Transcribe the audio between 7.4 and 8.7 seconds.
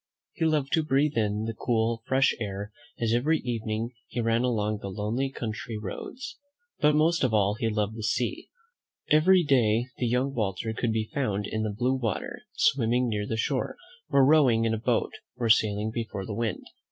he loved the sea.